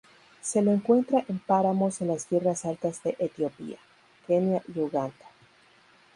[0.41, 3.77] Se lo encuentra en páramos en las tierras altas de Etiopía,
[4.25, 5.27] Kenia, y Uganda.